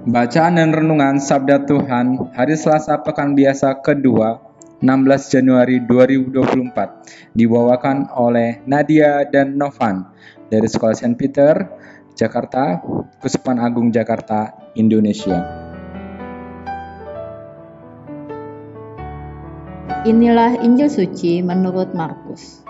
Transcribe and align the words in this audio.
Bacaan 0.00 0.56
dan 0.56 0.72
Renungan 0.72 1.20
Sabda 1.20 1.68
Tuhan 1.68 2.32
Hari 2.32 2.56
Selasa 2.56 3.04
Pekan 3.04 3.36
Biasa 3.36 3.84
kedua 3.84 4.40
16 4.80 5.28
Januari 5.28 5.76
2024 5.84 7.36
dibawakan 7.36 8.08
oleh 8.16 8.64
Nadia 8.64 9.28
dan 9.28 9.60
Novan 9.60 10.08
dari 10.48 10.64
Sekolah 10.64 10.96
St. 10.96 11.20
Peter, 11.20 11.52
Jakarta, 12.16 12.80
Kuspan 13.20 13.60
Agung 13.60 13.92
Jakarta, 13.92 14.72
Indonesia. 14.72 15.44
Inilah 20.08 20.64
Injil 20.64 20.88
suci 20.88 21.44
menurut 21.44 21.92
Markus. 21.92 22.64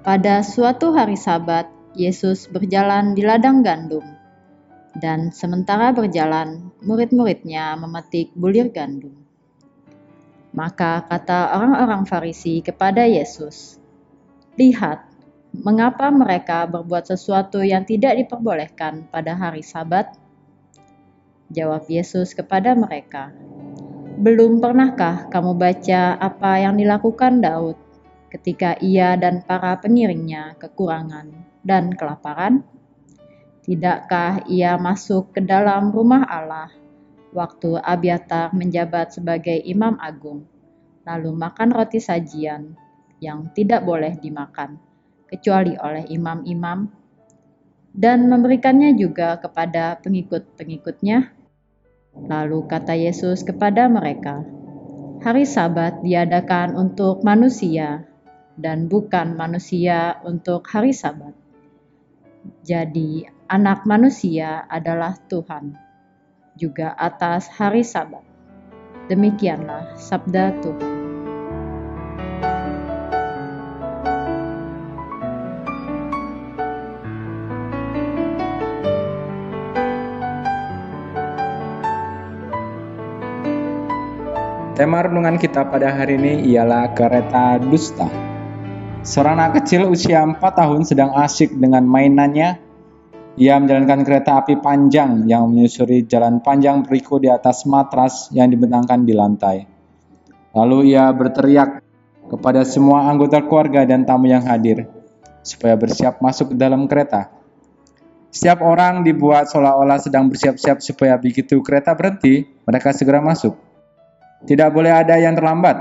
Pada 0.00 0.40
suatu 0.40 0.96
hari 0.96 1.20
Sabat, 1.20 1.68
Yesus 1.92 2.48
berjalan 2.48 3.12
di 3.12 3.20
ladang 3.20 3.60
gandum 3.60 4.19
dan 4.98 5.30
sementara 5.30 5.94
berjalan, 5.94 6.74
murid-muridnya 6.82 7.78
memetik 7.78 8.34
bulir 8.34 8.74
gandum. 8.74 9.14
Maka 10.50 11.06
kata 11.06 11.54
orang-orang 11.54 12.02
Farisi 12.10 12.58
kepada 12.58 13.06
Yesus, 13.06 13.78
"Lihat, 14.58 15.06
mengapa 15.54 16.10
mereka 16.10 16.66
berbuat 16.66 17.06
sesuatu 17.06 17.62
yang 17.62 17.86
tidak 17.86 18.18
diperbolehkan 18.18 19.06
pada 19.14 19.38
hari 19.38 19.62
Sabat?" 19.62 20.10
Jawab 21.54 21.86
Yesus 21.86 22.34
kepada 22.34 22.74
mereka, 22.74 23.30
"Belum 24.18 24.58
pernahkah 24.58 25.30
kamu 25.30 25.54
baca 25.54 26.18
apa 26.18 26.66
yang 26.66 26.74
dilakukan 26.74 27.38
Daud 27.38 27.78
ketika 28.30 28.74
ia 28.82 29.14
dan 29.14 29.46
para 29.46 29.78
pengiringnya 29.78 30.58
kekurangan 30.58 31.30
dan 31.62 31.94
kelaparan?" 31.94 32.66
Tidakkah 33.60 34.48
ia 34.48 34.80
masuk 34.80 35.36
ke 35.36 35.40
dalam 35.44 35.92
rumah 35.92 36.24
Allah 36.24 36.72
waktu 37.36 37.76
Abiatar 37.78 38.56
menjabat 38.56 39.14
sebagai 39.14 39.54
imam 39.62 40.00
agung, 40.00 40.48
lalu 41.04 41.30
makan 41.36 41.70
roti 41.70 42.00
sajian 42.00 42.74
yang 43.20 43.52
tidak 43.52 43.84
boleh 43.84 44.16
dimakan, 44.16 44.80
kecuali 45.28 45.76
oleh 45.76 46.08
imam-imam, 46.08 46.88
dan 47.92 48.26
memberikannya 48.26 48.96
juga 48.96 49.38
kepada 49.38 50.00
pengikut-pengikutnya? 50.00 51.30
Lalu 52.16 52.58
kata 52.66 52.96
Yesus 52.96 53.46
kepada 53.46 53.86
mereka, 53.86 54.42
Hari 55.20 55.44
Sabat 55.44 56.00
diadakan 56.00 56.74
untuk 56.74 57.20
manusia, 57.20 58.08
dan 58.56 58.88
bukan 58.88 59.36
manusia 59.36 60.16
untuk 60.24 60.64
hari 60.64 60.96
Sabat. 60.96 61.36
Jadi, 62.64 63.28
Anak 63.50 63.82
Manusia 63.82 64.62
adalah 64.70 65.18
Tuhan, 65.26 65.74
juga 66.54 66.94
atas 66.94 67.50
hari 67.50 67.82
Sabat. 67.82 68.22
Demikianlah 69.10 69.98
sabda 69.98 70.54
Tuhan. 70.62 70.94
Tema 84.78 85.02
renungan 85.02 85.42
kita 85.42 85.66
pada 85.66 85.90
hari 85.90 86.22
ini 86.22 86.54
ialah 86.54 86.94
kereta 86.94 87.58
dusta. 87.58 88.06
Seorang 89.02 89.42
anak 89.42 89.66
kecil 89.66 89.90
usia 89.90 90.22
4 90.22 90.38
tahun 90.38 90.86
sedang 90.86 91.10
asik 91.18 91.50
dengan 91.58 91.82
mainannya. 91.82 92.69
Ia 93.40 93.56
menjalankan 93.56 94.04
kereta 94.04 94.36
api 94.44 94.60
panjang 94.60 95.24
yang 95.24 95.48
menyusuri 95.48 96.04
jalan 96.04 96.44
panjang 96.44 96.84
berliku 96.84 97.16
di 97.16 97.32
atas 97.32 97.64
matras 97.64 98.28
yang 98.36 98.52
dibentangkan 98.52 99.00
di 99.08 99.16
lantai. 99.16 99.64
Lalu 100.52 100.92
ia 100.92 101.08
berteriak 101.08 101.80
kepada 102.28 102.68
semua 102.68 103.08
anggota 103.08 103.40
keluarga 103.40 103.88
dan 103.88 104.04
tamu 104.04 104.28
yang 104.28 104.44
hadir 104.44 104.92
supaya 105.40 105.72
bersiap 105.72 106.20
masuk 106.20 106.52
ke 106.52 106.56
dalam 106.60 106.84
kereta. 106.84 107.32
Setiap 108.28 108.60
orang 108.60 109.08
dibuat 109.08 109.48
seolah-olah 109.48 109.98
sedang 110.04 110.28
bersiap-siap 110.28 110.84
supaya 110.84 111.16
begitu 111.16 111.64
kereta 111.64 111.96
berhenti, 111.96 112.44
mereka 112.68 112.92
segera 112.92 113.24
masuk. 113.24 113.56
Tidak 114.44 114.68
boleh 114.68 114.92
ada 114.92 115.16
yang 115.16 115.32
terlambat. 115.32 115.80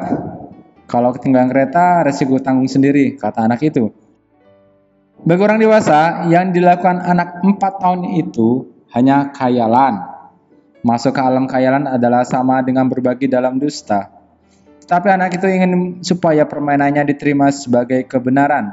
Kalau 0.87 1.11
ketinggalan 1.11 1.51
kereta, 1.51 2.07
resiko 2.07 2.39
tanggung 2.39 2.71
sendiri, 2.71 3.19
kata 3.19 3.45
anak 3.45 3.61
itu. 3.67 3.91
Bagi 5.19 5.41
orang 5.44 5.59
dewasa, 5.59 6.31
yang 6.31 6.56
dilakukan 6.56 7.03
anak 7.03 7.44
4 7.44 7.59
tahun 7.59 8.02
itu 8.24 8.72
hanya 8.96 9.35
khayalan. 9.35 10.00
Masuk 10.80 11.12
ke 11.12 11.19
alam 11.19 11.44
khayalan 11.44 11.91
adalah 11.91 12.24
sama 12.24 12.63
dengan 12.63 12.88
berbagi 12.88 13.28
dalam 13.28 13.59
dusta. 13.59 14.07
Tapi 14.88 15.12
anak 15.12 15.35
itu 15.35 15.44
ingin 15.52 16.00
supaya 16.07 16.47
permainannya 16.47 17.03
diterima 17.03 17.52
sebagai 17.52 18.07
kebenaran. 18.07 18.72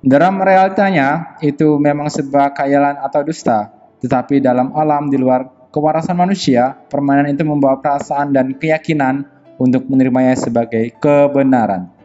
Dalam 0.00 0.40
realitanya, 0.40 1.36
itu 1.44 1.76
memang 1.76 2.08
sebuah 2.08 2.56
khayalan 2.56 2.96
atau 3.04 3.20
dusta. 3.20 3.70
Tetapi 4.00 4.40
dalam 4.40 4.72
alam 4.72 5.12
di 5.12 5.20
luar 5.20 5.68
kewarasan 5.68 6.16
manusia, 6.16 6.74
permainan 6.88 7.28
itu 7.28 7.44
membawa 7.44 7.76
perasaan 7.76 8.32
dan 8.32 8.56
keyakinan 8.56 9.28
untuk 9.60 9.84
menerimanya 9.84 10.32
sebagai 10.32 10.96
kebenaran. 10.96 12.01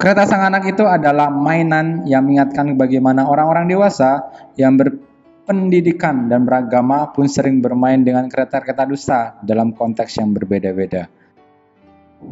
Kereta 0.00 0.24
sang 0.24 0.40
anak 0.48 0.64
itu 0.64 0.88
adalah 0.88 1.28
mainan 1.28 2.08
yang 2.08 2.24
mengingatkan 2.24 2.72
bagaimana 2.80 3.28
orang-orang 3.28 3.68
dewasa 3.68 4.32
yang 4.56 4.80
berpendidikan 4.80 6.24
dan 6.24 6.48
beragama 6.48 7.12
pun 7.12 7.28
sering 7.28 7.60
bermain 7.60 8.00
dengan 8.00 8.24
kereta-kereta 8.32 8.88
dusta 8.88 9.36
dalam 9.44 9.76
konteks 9.76 10.16
yang 10.16 10.32
berbeda-beda. 10.32 11.04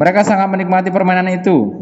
Mereka 0.00 0.24
sangat 0.24 0.48
menikmati 0.48 0.88
permainan 0.88 1.28
itu 1.28 1.76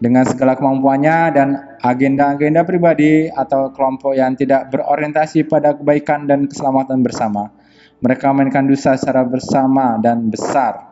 dengan 0.00 0.24
segala 0.24 0.56
kemampuannya 0.56 1.18
dan 1.36 1.76
agenda-agenda 1.76 2.64
pribadi 2.64 3.28
atau 3.28 3.68
kelompok 3.68 4.16
yang 4.16 4.32
tidak 4.32 4.72
berorientasi 4.72 5.44
pada 5.44 5.76
kebaikan 5.76 6.24
dan 6.24 6.48
keselamatan 6.48 7.04
bersama. 7.04 7.52
Mereka 8.00 8.32
mainkan 8.32 8.64
dusta 8.64 8.96
secara 8.96 9.28
bersama 9.28 10.00
dan 10.00 10.32
besar. 10.32 10.87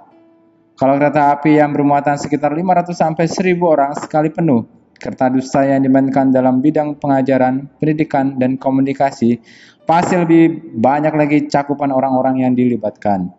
Kalau 0.77 1.01
kereta 1.01 1.33
api 1.33 1.57
yang 1.57 1.73
bermuatan 1.73 2.21
sekitar 2.21 2.53
500 2.53 2.93
sampai 2.93 3.25
1000 3.25 3.57
orang 3.65 3.97
sekali 3.97 4.29
penuh, 4.29 4.69
kereta 5.01 5.33
dusta 5.33 5.65
yang 5.65 5.81
dimainkan 5.81 6.29
dalam 6.29 6.61
bidang 6.61 7.01
pengajaran, 7.01 7.73
pendidikan, 7.81 8.37
dan 8.37 8.61
komunikasi 8.61 9.41
pasti 9.89 10.21
lebih 10.21 10.77
banyak 10.77 11.17
lagi 11.17 11.39
cakupan 11.49 11.89
orang-orang 11.89 12.45
yang 12.45 12.53
dilibatkan. 12.53 13.33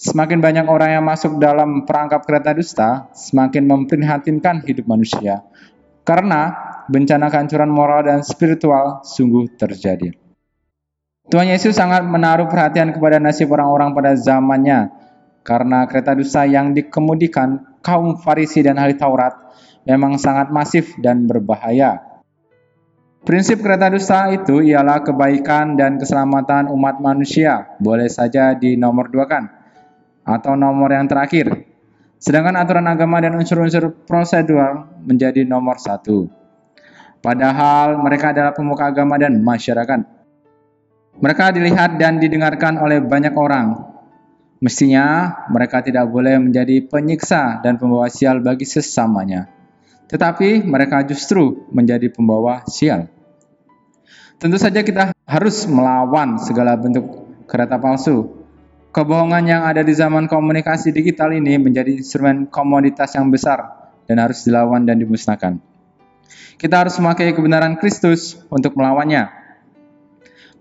Semakin 0.00 0.40
banyak 0.40 0.64
orang 0.64 0.96
yang 0.96 1.04
masuk 1.04 1.36
dalam 1.36 1.84
perangkap 1.84 2.24
kereta 2.24 2.56
dusta, 2.56 3.12
semakin 3.12 3.68
memprihatinkan 3.68 4.64
hidup 4.64 4.88
manusia. 4.88 5.44
Karena 6.08 6.56
bencana 6.88 7.28
kehancuran 7.28 7.68
moral 7.68 8.00
dan 8.08 8.24
spiritual 8.24 9.04
sungguh 9.04 9.60
terjadi. 9.60 10.10
Tuhan 11.28 11.52
Yesus 11.52 11.76
sangat 11.76 12.02
menaruh 12.02 12.50
perhatian 12.50 12.96
kepada 12.96 13.22
nasib 13.22 13.52
orang-orang 13.54 13.94
pada 13.94 14.18
zamannya 14.18 15.01
karena 15.42 15.86
kereta 15.90 16.14
dusta 16.14 16.46
yang 16.46 16.74
dikemudikan 16.74 17.78
kaum 17.82 18.18
Farisi 18.18 18.62
dan 18.62 18.78
ahli 18.78 18.94
Taurat 18.94 19.34
memang 19.86 20.18
sangat 20.18 20.54
masif 20.54 20.94
dan 21.02 21.26
berbahaya. 21.26 21.98
Prinsip 23.22 23.62
kereta 23.62 23.86
dusta 23.86 24.34
itu 24.34 24.58
ialah 24.66 25.06
kebaikan 25.06 25.78
dan 25.78 25.94
keselamatan 25.94 26.66
umat 26.74 26.98
manusia, 26.98 27.70
boleh 27.78 28.10
saja 28.10 28.58
dinomorduakan 28.58 29.46
atau 30.26 30.58
nomor 30.58 30.90
yang 30.90 31.06
terakhir. 31.06 31.70
Sedangkan 32.18 32.54
aturan 32.58 32.86
agama 32.86 33.18
dan 33.22 33.34
unsur-unsur 33.38 33.94
prosedural 34.06 34.90
menjadi 35.06 35.42
nomor 35.46 35.78
satu. 35.78 36.30
Padahal 37.22 37.98
mereka 38.02 38.34
adalah 38.34 38.50
pemuka 38.50 38.90
agama 38.90 39.14
dan 39.18 39.38
masyarakat. 39.38 40.02
Mereka 41.22 41.54
dilihat 41.54 42.02
dan 42.02 42.18
didengarkan 42.18 42.82
oleh 42.82 42.98
banyak 42.98 43.34
orang. 43.38 43.91
Mestinya 44.62 45.34
mereka 45.50 45.82
tidak 45.82 46.06
boleh 46.06 46.38
menjadi 46.38 46.86
penyiksa 46.86 47.58
dan 47.66 47.82
pembawa 47.82 48.06
sial 48.06 48.38
bagi 48.38 48.62
sesamanya. 48.62 49.50
tetapi 50.12 50.60
mereka 50.60 51.00
justru 51.08 51.64
menjadi 51.72 52.12
pembawa 52.12 52.68
sial. 52.68 53.08
Tentu 54.36 54.60
saja 54.60 54.84
kita 54.84 55.16
harus 55.24 55.64
melawan 55.64 56.36
segala 56.36 56.76
bentuk 56.76 57.24
kereta 57.48 57.80
palsu. 57.80 58.44
Kebohongan 58.92 59.40
yang 59.48 59.64
ada 59.64 59.80
di 59.80 59.96
zaman 59.96 60.28
komunikasi 60.28 60.92
digital 60.92 61.32
ini 61.32 61.56
menjadi 61.56 61.96
instrumen 61.96 62.44
komoditas 62.44 63.16
yang 63.16 63.32
besar 63.32 63.88
dan 64.04 64.20
harus 64.20 64.44
dilawan 64.44 64.84
dan 64.84 65.00
dimusnahkan. 65.00 65.56
Kita 66.60 66.84
harus 66.84 67.00
memakai 67.00 67.32
kebenaran 67.32 67.80
Kristus 67.80 68.36
untuk 68.52 68.76
melawannya. 68.76 69.41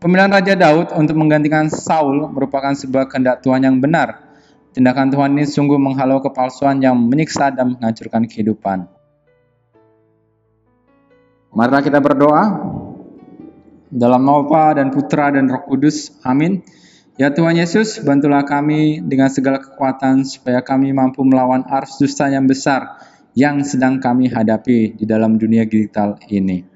Pemilihan 0.01 0.33
Raja 0.33 0.57
Daud 0.57 0.97
untuk 0.97 1.13
menggantikan 1.13 1.69
Saul 1.69 2.25
merupakan 2.33 2.73
sebuah 2.73 3.05
kehendak 3.05 3.45
Tuhan 3.45 3.61
yang 3.61 3.77
benar. 3.77 4.33
Tindakan 4.73 5.13
Tuhan 5.13 5.37
ini 5.37 5.45
sungguh 5.45 5.77
menghalau 5.77 6.17
kepalsuan 6.25 6.81
yang 6.81 6.97
menyiksa 6.97 7.53
dan 7.53 7.77
menghancurkan 7.77 8.25
kehidupan. 8.25 8.89
Marilah 11.53 11.85
kita 11.85 12.01
berdoa. 12.01 12.43
Dalam 13.93 14.25
Bapa 14.25 14.81
dan 14.81 14.89
Putra 14.89 15.29
dan 15.29 15.45
Roh 15.45 15.69
Kudus. 15.69 16.17
Amin. 16.25 16.65
Ya 17.21 17.29
Tuhan 17.29 17.61
Yesus, 17.61 18.01
bantulah 18.01 18.41
kami 18.41 19.05
dengan 19.05 19.29
segala 19.29 19.61
kekuatan 19.61 20.25
supaya 20.25 20.65
kami 20.65 20.97
mampu 20.97 21.21
melawan 21.21 21.61
arus 21.69 22.01
dusta 22.01 22.25
yang 22.25 22.49
besar 22.49 22.97
yang 23.37 23.61
sedang 23.61 24.01
kami 24.01 24.33
hadapi 24.33 24.97
di 24.97 25.05
dalam 25.05 25.37
dunia 25.37 25.61
digital 25.69 26.17
ini. 26.33 26.70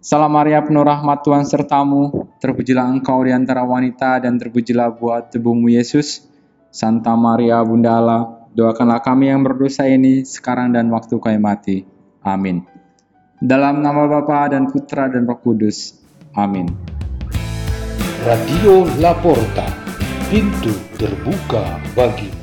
Salam 0.00 0.32
Maria 0.32 0.64
penuh 0.64 0.80
rahmat 0.80 1.20
Tuhan 1.20 1.44
sertamu, 1.44 2.32
terpujilah 2.40 2.88
engkau 2.88 3.20
di 3.20 3.36
antara 3.36 3.68
wanita 3.68 4.16
dan 4.24 4.40
terpujilah 4.40 4.96
buah 4.96 5.28
tubuhmu 5.28 5.68
Yesus. 5.68 6.24
Santa 6.72 7.12
Maria 7.20 7.60
Bunda 7.60 8.00
Allah, 8.00 8.48
doakanlah 8.56 9.04
kami 9.04 9.28
yang 9.28 9.44
berdosa 9.44 9.84
ini 9.84 10.24
sekarang 10.24 10.72
dan 10.72 10.88
waktu 10.88 11.20
kami 11.20 11.36
mati. 11.36 11.84
Amin. 12.24 12.64
Dalam 13.44 13.84
nama 13.84 14.08
Bapa 14.08 14.56
dan 14.56 14.72
Putra 14.72 15.12
dan 15.12 15.28
Roh 15.28 15.36
Kudus. 15.36 16.00
Amin. 16.32 16.72
Radio 18.24 18.88
Laporta, 19.04 19.68
pintu 20.32 20.72
terbuka 20.96 21.76
bagimu. 21.92 22.39